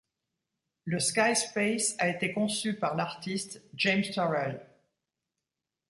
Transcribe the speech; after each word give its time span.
Le 0.83 0.99
skyspace 0.99 1.93
a 1.99 2.07
été 2.09 2.33
conçu 2.33 2.73
par 2.75 2.95
l'artiste 2.95 3.61
James 3.75 4.01
Turrell. 4.01 4.59